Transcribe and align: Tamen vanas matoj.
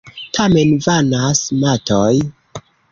Tamen 0.37 0.71
vanas 0.87 1.45
matoj. 1.63 2.13